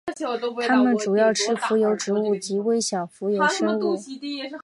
[0.67, 3.95] 它们主要吃浮游植物及微小浮游生物。